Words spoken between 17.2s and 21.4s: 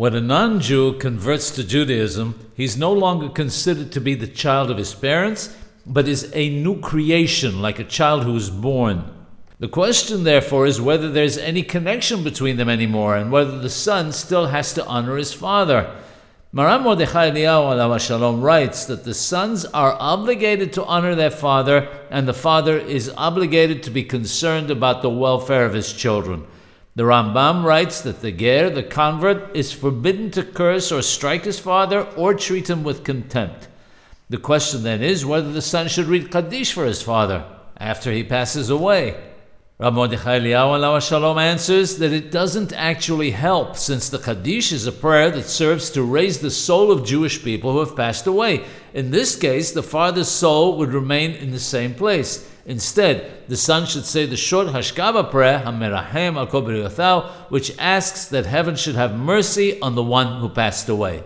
Eliyahu Shalom writes that the sons are obligated to honor their